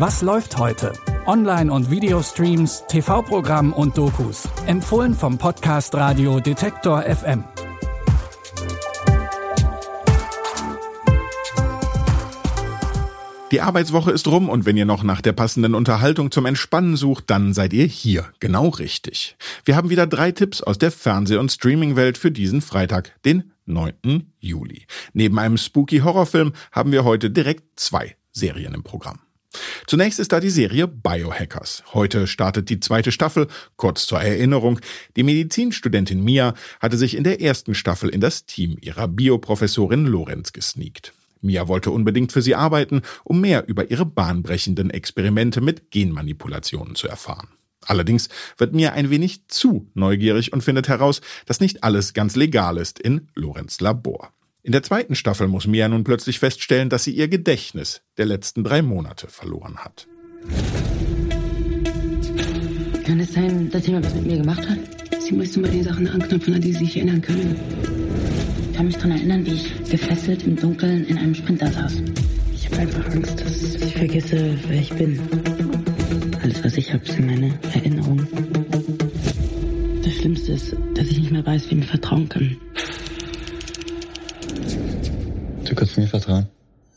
Was 0.00 0.22
läuft 0.22 0.56
heute? 0.56 0.94
Online- 1.26 1.70
und 1.70 1.90
Videostreams, 1.90 2.84
TV-Programm 2.88 3.74
und 3.74 3.98
Dokus. 3.98 4.48
Empfohlen 4.64 5.12
vom 5.12 5.36
Podcast 5.36 5.94
Radio 5.94 6.40
Detektor 6.40 7.02
FM. 7.02 7.44
Die 13.50 13.60
Arbeitswoche 13.60 14.10
ist 14.10 14.26
rum 14.26 14.48
und 14.48 14.64
wenn 14.64 14.78
ihr 14.78 14.86
noch 14.86 15.02
nach 15.02 15.20
der 15.20 15.34
passenden 15.34 15.74
Unterhaltung 15.74 16.30
zum 16.30 16.46
Entspannen 16.46 16.96
sucht, 16.96 17.24
dann 17.28 17.52
seid 17.52 17.74
ihr 17.74 17.84
hier 17.84 18.24
genau 18.40 18.68
richtig. 18.68 19.36
Wir 19.66 19.76
haben 19.76 19.90
wieder 19.90 20.06
drei 20.06 20.32
Tipps 20.32 20.62
aus 20.62 20.78
der 20.78 20.92
Fernseh- 20.92 21.36
und 21.36 21.52
Streamingwelt 21.52 22.16
für 22.16 22.30
diesen 22.30 22.62
Freitag, 22.62 23.12
den 23.26 23.52
9. 23.66 24.32
Juli. 24.38 24.86
Neben 25.12 25.38
einem 25.38 25.58
spooky 25.58 25.98
Horrorfilm 25.98 26.54
haben 26.72 26.90
wir 26.90 27.04
heute 27.04 27.30
direkt 27.30 27.78
zwei 27.78 28.16
Serien 28.32 28.72
im 28.72 28.82
Programm. 28.82 29.18
Zunächst 29.86 30.20
ist 30.20 30.32
da 30.32 30.40
die 30.40 30.50
Serie 30.50 30.86
Biohackers. 30.86 31.82
Heute 31.92 32.26
startet 32.26 32.68
die 32.68 32.80
zweite 32.80 33.12
Staffel. 33.12 33.46
Kurz 33.76 34.06
zur 34.06 34.20
Erinnerung. 34.20 34.80
Die 35.16 35.22
Medizinstudentin 35.22 36.22
Mia 36.22 36.54
hatte 36.80 36.96
sich 36.96 37.16
in 37.16 37.24
der 37.24 37.40
ersten 37.40 37.74
Staffel 37.74 38.10
in 38.10 38.20
das 38.20 38.46
Team 38.46 38.76
ihrer 38.80 39.08
Bioprofessorin 39.08 40.06
Lorenz 40.06 40.52
gesneakt. 40.52 41.12
Mia 41.40 41.68
wollte 41.68 41.90
unbedingt 41.90 42.32
für 42.32 42.42
sie 42.42 42.54
arbeiten, 42.54 43.02
um 43.24 43.40
mehr 43.40 43.66
über 43.66 43.90
ihre 43.90 44.06
bahnbrechenden 44.06 44.90
Experimente 44.90 45.60
mit 45.60 45.90
Genmanipulationen 45.90 46.94
zu 46.94 47.08
erfahren. 47.08 47.48
Allerdings 47.86 48.28
wird 48.58 48.74
Mia 48.74 48.92
ein 48.92 49.10
wenig 49.10 49.48
zu 49.48 49.90
neugierig 49.94 50.52
und 50.52 50.62
findet 50.62 50.88
heraus, 50.88 51.22
dass 51.46 51.60
nicht 51.60 51.82
alles 51.82 52.12
ganz 52.12 52.36
legal 52.36 52.76
ist 52.76 52.98
in 52.98 53.28
Lorenz 53.34 53.80
Labor. 53.80 54.32
In 54.62 54.72
der 54.72 54.82
zweiten 54.82 55.14
Staffel 55.14 55.48
muss 55.48 55.66
Mia 55.66 55.88
nun 55.88 56.04
plötzlich 56.04 56.38
feststellen, 56.38 56.90
dass 56.90 57.04
sie 57.04 57.12
ihr 57.12 57.28
Gedächtnis 57.28 58.02
der 58.18 58.26
letzten 58.26 58.62
drei 58.62 58.82
Monate 58.82 59.28
verloren 59.28 59.78
hat. 59.78 60.06
Kann 63.06 63.20
es 63.20 63.32
sein, 63.32 63.70
dass 63.70 63.86
jemand 63.86 64.04
was 64.04 64.14
mit 64.14 64.26
mir 64.26 64.36
gemacht 64.36 64.68
hat? 64.68 64.78
Sie 65.20 65.32
müsste 65.32 65.60
mal 65.60 65.70
die 65.70 65.82
Sachen 65.82 66.06
anknüpfen, 66.08 66.54
an 66.54 66.60
die 66.60 66.72
Sie 66.72 66.84
sich 66.84 66.96
erinnern 66.96 67.22
können. 67.22 67.56
Ich 68.70 68.76
kann 68.76 68.86
mich 68.86 68.96
daran 68.96 69.12
erinnern, 69.12 69.46
wie 69.46 69.54
ich 69.54 69.90
gefesselt 69.90 70.42
im 70.42 70.56
Dunkeln 70.56 71.06
in 71.06 71.16
einem 71.16 71.34
Sprinter 71.34 71.72
saß. 71.72 71.94
Ich 72.54 72.66
habe 72.66 72.78
einfach 72.78 73.06
Angst, 73.06 73.40
dass 73.40 73.74
ich 73.74 73.94
vergesse, 73.94 74.58
wer 74.68 74.80
ich 74.80 74.92
bin. 74.92 75.20
Alles, 76.42 76.62
was 76.62 76.76
ich 76.76 76.92
habe, 76.92 77.06
sind 77.06 77.26
meine 77.26 77.58
Erinnerungen. 77.74 78.28
Das 80.04 80.12
Schlimmste 80.14 80.52
ist, 80.52 80.76
dass 80.94 81.08
ich 81.08 81.18
nicht 81.18 81.32
mehr 81.32 81.46
weiß, 81.46 81.70
wem 81.70 81.80
ich 81.80 81.86
vertrauen 81.86 82.28
kann. 82.28 82.56
Kannst 85.80 85.96
mir 85.96 86.06
vertrauen. 86.06 86.48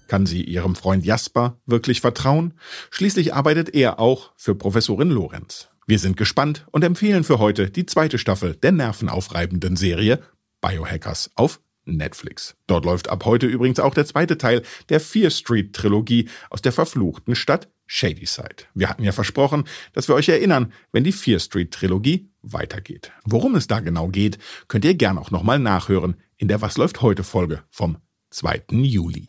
Kann 0.07 0.25
sie 0.25 0.43
ihrem 0.43 0.75
Freund 0.75 1.05
Jasper 1.05 1.57
wirklich 1.65 2.01
vertrauen? 2.01 2.53
Schließlich 2.91 3.33
arbeitet 3.33 3.73
er 3.73 3.99
auch 3.99 4.31
für 4.35 4.55
Professorin 4.55 5.09
Lorenz. 5.09 5.69
Wir 5.87 5.99
sind 5.99 6.17
gespannt 6.17 6.65
und 6.71 6.83
empfehlen 6.83 7.23
für 7.23 7.39
heute 7.39 7.69
die 7.69 7.85
zweite 7.85 8.17
Staffel 8.17 8.55
der 8.55 8.73
nervenaufreibenden 8.73 9.75
Serie 9.75 10.19
Biohackers 10.61 11.31
auf 11.35 11.61
Netflix. 11.85 12.55
Dort 12.67 12.85
läuft 12.85 13.09
ab 13.09 13.25
heute 13.25 13.47
übrigens 13.47 13.79
auch 13.79 13.93
der 13.93 14.05
zweite 14.05 14.37
Teil 14.37 14.63
der 14.89 14.99
Fear 14.99 15.29
Street 15.29 15.73
Trilogie 15.73 16.29
aus 16.49 16.61
der 16.61 16.71
verfluchten 16.71 17.35
Stadt 17.35 17.69
Shadyside. 17.85 18.65
Wir 18.73 18.89
hatten 18.89 19.03
ja 19.03 19.11
versprochen, 19.11 19.65
dass 19.93 20.07
wir 20.07 20.15
euch 20.15 20.29
erinnern, 20.29 20.71
wenn 20.91 21.03
die 21.03 21.11
Fear 21.11 21.39
Street 21.39 21.71
Trilogie 21.71 22.29
weitergeht. 22.41 23.11
Worum 23.25 23.55
es 23.55 23.67
da 23.67 23.79
genau 23.79 24.07
geht, 24.07 24.37
könnt 24.67 24.85
ihr 24.85 24.95
gern 24.95 25.17
auch 25.17 25.31
nochmal 25.31 25.59
nachhören 25.59 26.15
in 26.37 26.47
der 26.47 26.61
Was 26.61 26.77
läuft 26.77 27.01
heute 27.01 27.23
Folge 27.23 27.63
vom 27.69 27.97
2. 28.33 28.63
Juli. 28.71 29.27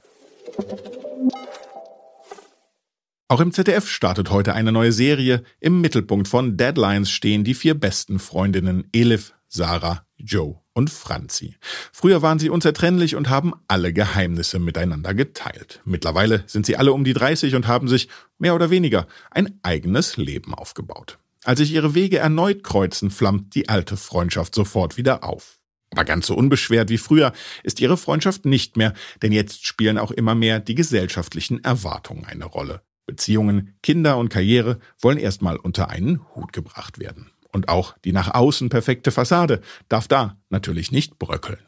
Auch 3.29 3.41
im 3.41 3.53
ZDF 3.53 3.89
startet 3.89 4.31
heute 4.31 4.55
eine 4.55 4.73
neue 4.73 4.93
Serie. 4.93 5.43
Im 5.61 5.81
Mittelpunkt 5.81 6.27
von 6.29 6.57
Deadlines 6.57 7.11
stehen 7.11 7.45
die 7.45 7.55
vier 7.55 7.75
besten 7.75 8.19
Freundinnen 8.19 8.89
Elif, 8.93 9.35
Sarah, 9.49 10.07
Joe 10.17 10.61
und 10.73 10.91
Franzi. 10.91 11.57
Früher 11.93 12.23
waren 12.23 12.39
sie 12.39 12.49
unzertrennlich 12.49 13.15
und 13.15 13.29
haben 13.29 13.53
alle 13.69 13.93
Geheimnisse 13.93 14.59
miteinander 14.59 15.15
geteilt. 15.15 15.81
Mittlerweile 15.85 16.45
sind 16.47 16.65
sie 16.65 16.77
alle 16.77 16.93
um 16.93 17.05
die 17.05 17.13
30 17.13 17.55
und 17.55 17.67
haben 17.67 17.89
sich, 17.89 18.09
mehr 18.39 18.55
oder 18.55 18.71
weniger, 18.71 19.07
ein 19.31 19.59
eigenes 19.63 20.17
Leben 20.17 20.55
aufgebaut. 20.55 21.19
Als 21.45 21.59
sich 21.59 21.73
ihre 21.73 21.95
Wege 21.95 22.19
erneut 22.19 22.65
kreuzen, 22.65 23.11
flammt 23.11 23.55
die 23.55 23.69
alte 23.69 23.97
Freundschaft 23.97 24.55
sofort 24.55 24.97
wieder 24.97 25.25
auf. 25.25 25.59
Aber 25.95 26.05
ganz 26.05 26.27
so 26.27 26.35
unbeschwert 26.35 26.91
wie 26.91 26.99
früher 26.99 27.33
ist 27.63 27.81
ihre 27.81 27.97
Freundschaft 27.97 28.47
nicht 28.47 28.77
mehr, 28.77 28.95
denn 29.23 29.31
jetzt 29.31 29.65
spielen 29.65 29.97
auch 29.97 30.11
immer 30.11 30.35
mehr 30.35 30.59
die 30.59 30.75
gesellschaftlichen 30.75 31.63
Erwartungen 31.63 32.25
eine 32.25 32.47
Rolle. 32.47 32.83
Beziehungen, 33.07 33.77
Kinder 33.81 34.19
und 34.19 34.29
Karriere 34.29 34.81
wollen 35.01 35.19
erstmal 35.19 35.57
unter 35.57 35.91
einen 35.91 36.21
Hut 36.35 36.53
gebracht 36.53 36.99
werden. 36.99 37.31
Und 37.53 37.69
auch 37.69 37.97
die 38.05 38.11
nach 38.11 38.35
außen 38.35 38.71
perfekte 38.71 39.13
Fassade 39.13 39.61
darf 39.89 40.09
da 40.09 40.37
natürlich 40.51 40.91
nicht 40.91 41.21
bröckeln. 41.21 41.61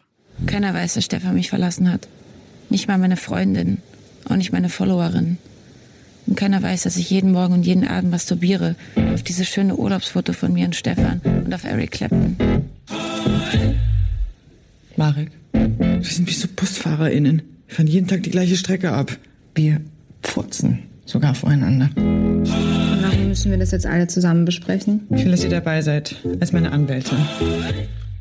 Keiner 0.47 0.75
weiß, 0.75 0.95
dass 0.95 1.05
Stefan 1.05 1.35
mich 1.35 1.49
verlassen 1.49 1.93
hat. 1.93 2.09
Nicht 2.69 2.89
mal 2.89 2.99
meine 2.99 3.17
Freundin, 3.17 3.81
auch 4.29 4.35
nicht 4.35 4.51
meine 4.51 4.71
Followerin. 4.71 5.39
Und 6.27 6.35
keiner 6.35 6.65
weiß, 6.65 6.83
dass 6.83 6.97
ich 6.97 7.11
jeden 7.11 7.31
Morgen 7.31 7.55
und 7.55 7.63
jeden 7.63 7.87
Abend 7.87 8.11
masturbiere 8.11 8.75
auf 9.15 9.23
dieses 9.23 9.47
schöne 9.47 9.77
Urlaubsfoto 9.77 10.33
von 10.33 10.53
mir 10.53 10.67
und 10.67 10.75
Stefan 10.75 11.21
und 11.21 11.55
auf 11.55 11.63
Eric 11.63 11.93
Clapton. 11.93 12.37
Marek, 14.97 15.31
wir 15.53 16.03
sind 16.03 16.27
wie 16.27 16.33
so 16.33 16.49
BusfahrerInnen. 16.55 17.43
Wir 17.67 17.75
fahren 17.75 17.87
jeden 17.87 18.07
Tag 18.07 18.23
die 18.23 18.31
gleiche 18.31 18.57
Strecke 18.57 18.93
ab. 18.93 19.15
Wir 19.55 19.83
furzen 20.23 20.84
sogar 21.05 21.34
voreinander. 21.34 21.91
Und 21.97 22.49
warum 23.03 23.29
müssen 23.29 23.51
wir 23.51 23.59
das 23.59 23.73
jetzt 23.73 23.87
alle 23.87 24.07
zusammen 24.07 24.47
besprechen? 24.47 25.07
Ich 25.11 25.25
will, 25.25 25.31
dass 25.31 25.45
ihr 25.45 25.51
dabei 25.51 25.83
seid, 25.83 26.17
als 26.41 26.53
meine 26.53 26.73
Anwältin. 26.73 27.19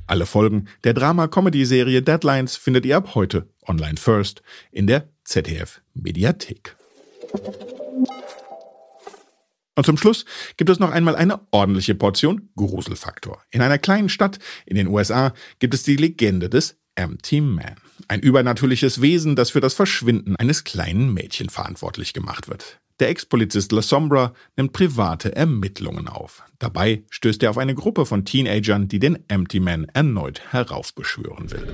Alle 0.06 0.26
Folgen 0.26 0.68
der 0.84 0.94
Drama-Comedy-Serie 0.94 2.02
Deadlines 2.02 2.58
findet 2.58 2.86
ihr 2.86 2.98
ab 2.98 3.16
heute 3.16 3.48
online 3.66 3.98
first 3.98 4.44
in 4.72 4.86
der 4.86 5.08
ZDF 5.24 5.82
Mediathek. 5.94 6.76
Und 9.76 9.86
zum 9.86 9.98
Schluss 9.98 10.26
gibt 10.58 10.70
es 10.70 10.80
noch 10.80 10.92
einmal 10.92 11.16
eine 11.16 11.42
ordentliche 11.52 11.96
Portion 11.96 12.50
Gruselfaktor. 12.56 13.42
In 13.52 13.62
einer 13.62 13.78
kleinen 13.78 14.10
Stadt 14.10 14.40
in 14.66 14.76
den 14.76 14.88
USA 14.88 15.34
gibt 15.60 15.74
es 15.74 15.84
die 15.84 15.98
Legende 15.98 16.50
des 16.50 16.78
Empty 16.96 17.42
Man. 17.42 17.76
Ein 18.08 18.22
übernatürliches 18.22 19.02
Wesen, 19.02 19.36
das 19.36 19.50
für 19.50 19.62
das 19.62 19.74
Verschwinden 19.74 20.36
eines 20.38 20.64
kleinen 20.64 21.14
Mädchen 21.14 21.50
verantwortlich 21.50 22.14
gemacht 22.14 22.48
wird. 22.48 22.80
Der 23.02 23.10
Ex-Polizist 23.10 23.74
La 23.74 23.82
Sombra 23.82 24.34
nimmt 24.56 24.72
private 24.72 25.36
Ermittlungen 25.36 26.08
auf. 26.08 26.44
Dabei 26.60 27.04
stößt 27.10 27.44
er 27.44 27.50
auf 27.50 27.58
eine 27.58 27.76
Gruppe 27.76 28.06
von 28.06 28.24
Teenagern, 28.24 28.88
die 28.88 29.00
den 29.00 29.20
Empty 29.28 29.60
Man 29.60 29.88
erneut 29.94 30.42
heraufbeschwören 30.54 31.52
will. 31.52 31.68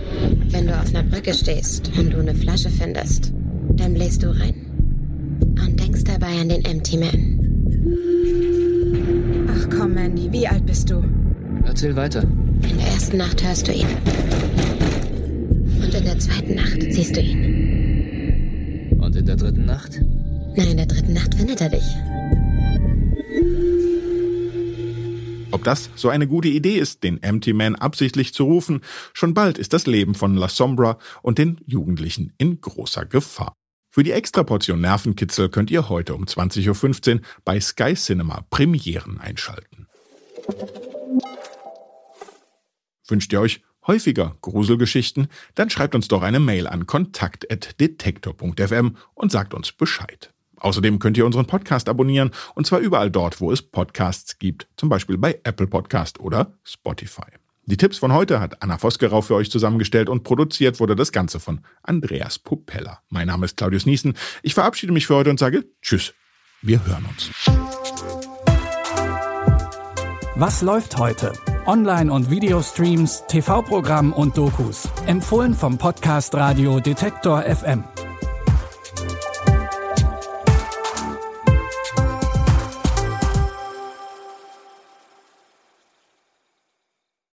Wenn 0.48 0.66
du 0.66 0.80
auf 0.80 0.88
einer 0.88 1.04
Brücke 1.04 1.36
stehst 1.36 1.92
und 1.96 2.12
du 2.12 2.20
eine 2.20 2.34
Flasche 2.34 2.72
findest, 2.72 3.32
dann 3.70 3.94
bläst 3.94 4.24
du 4.24 4.32
rein. 4.32 4.66
Und 5.64 5.80
denkst 5.80 6.06
dabei 6.06 6.42
an 6.42 6.50
den 6.50 6.66
Empty 6.66 6.98
Man. 6.98 7.41
Komm, 9.78 9.94
Mandy, 9.94 10.32
wie 10.32 10.48
alt 10.48 10.66
bist 10.66 10.90
du? 10.90 11.04
Erzähl 11.64 11.96
weiter. 11.96 12.24
In 12.24 12.78
der 12.78 12.88
ersten 12.88 13.18
Nacht 13.18 13.44
hörst 13.44 13.68
du 13.68 13.74
ihn. 13.74 13.88
Und 15.82 15.94
in 15.94 16.04
der 16.04 16.20
zweiten 16.20 16.56
Nacht 16.56 16.82
siehst 16.82 17.16
du 17.16 17.22
ihn. 17.22 18.98
Und 19.00 19.16
in 19.16 19.26
der 19.26 19.36
dritten 19.36 19.66
Nacht? 19.66 20.00
Na, 20.56 20.64
in 20.64 20.78
der 20.78 20.86
dritten 20.86 21.14
Nacht 21.14 21.36
findet 21.36 21.62
er 21.62 21.70
dich. 21.70 21.84
Ob 25.52 25.64
das 25.64 25.90
so 25.96 26.10
eine 26.10 26.28
gute 26.28 26.48
Idee 26.48 26.78
ist, 26.78 27.04
den 27.04 27.22
Empty 27.22 27.54
Man 27.54 27.76
absichtlich 27.76 28.34
zu 28.34 28.46
rufen, 28.46 28.82
schon 29.14 29.34
bald 29.34 29.58
ist 29.58 29.74
das 29.74 29.86
Leben 29.86 30.16
von 30.16 30.36
La 30.36 30.48
Sombra 30.48 30.98
und 31.22 31.38
den 31.38 31.60
Jugendlichen 31.66 32.34
in 32.38 32.62
großer 32.62 33.06
Gefahr. 33.06 33.54
Für 33.94 34.04
die 34.04 34.14
Extraportion 34.14 34.80
Nervenkitzel 34.80 35.50
könnt 35.50 35.70
ihr 35.70 35.90
heute 35.90 36.16
um 36.16 36.24
20.15 36.24 37.16
Uhr 37.16 37.22
bei 37.44 37.60
Sky 37.60 37.94
Cinema 37.94 38.46
Premieren 38.50 39.20
einschalten. 39.20 39.86
Wünscht 43.06 43.34
ihr 43.34 43.42
euch 43.42 43.62
häufiger 43.86 44.38
Gruselgeschichten? 44.40 45.28
Dann 45.56 45.70
schreibt 45.70 45.94
uns 45.94 46.08
doch 46.08 46.22
eine 46.22 46.40
Mail 46.40 46.68
an 46.68 46.88
kontakt.detektor.fm 46.88 48.96
und 49.14 49.30
sagt 49.30 49.54
uns 49.54 49.74
Bescheid. 49.74 50.34
Außerdem 50.56 51.00
könnt 51.00 51.18
ihr 51.18 51.26
unseren 51.26 51.48
Podcast 51.48 51.90
abonnieren 51.90 52.32
und 52.56 52.66
zwar 52.66 52.80
überall 52.80 53.12
dort, 53.12 53.42
wo 53.42 53.52
es 53.52 53.62
Podcasts 53.62 54.40
gibt, 54.40 54.70
zum 54.78 54.88
Beispiel 54.88 55.18
bei 55.18 55.42
Apple 55.44 55.68
Podcast 55.68 56.22
oder 56.22 56.58
Spotify. 56.64 57.41
Die 57.66 57.78
Tipps 57.78 58.00
von 58.00 58.12
heute 58.12 58.40
hat 58.40 58.64
Anna 58.64 58.78
Vosgerau 58.78 59.22
für 59.22 59.36
euch 59.36 59.52
zusammengestellt 59.52 60.10
und 60.10 60.24
produziert 60.24 60.80
wurde 60.80 60.96
das 60.96 61.12
Ganze 61.12 61.40
von 61.40 61.62
Andreas 61.84 62.40
Popella. 62.40 63.00
Mein 63.10 63.28
Name 63.28 63.46
ist 63.46 63.56
Claudius 63.56 63.86
Niesen. 63.86 64.16
Ich 64.42 64.56
verabschiede 64.56 64.92
mich 64.92 65.06
für 65.06 65.16
heute 65.16 65.30
und 65.30 65.40
sage 65.40 65.66
Tschüss. 65.82 66.14
Wir 66.64 66.86
hören 66.86 67.06
uns. 67.06 67.30
Was 70.36 70.62
läuft 70.62 70.98
heute? 70.98 71.34
Online- 71.68 72.12
und 72.12 72.32
Videostreams, 72.32 73.26
TV-Programm 73.28 74.12
und 74.14 74.38
Dokus. 74.38 74.90
Empfohlen 75.06 75.54
vom 75.54 75.78
Podcast 75.78 76.34
Radio 76.34 76.80
Detektor 76.80 77.44
FM. 77.44 77.84